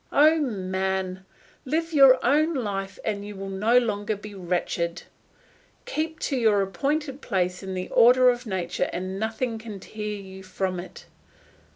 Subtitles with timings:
[0.11, 1.25] Oh, man!
[1.63, 5.03] live your own life and you will no longer be wretched.
[5.85, 10.41] Keep to your appointed place in the order of nature and nothing can tear you
[10.41, 11.05] from it.